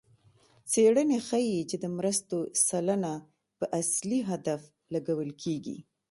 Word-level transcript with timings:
څېړنې 0.71 1.17
ښيي 1.27 1.59
چې 1.69 1.75
د 1.83 1.85
مرستو 1.97 2.37
سلنه 2.67 3.13
په 3.57 3.65
اصلي 3.81 4.19
هدف 4.29 4.61
لګول 4.93 5.31
کېږي. 5.43 5.77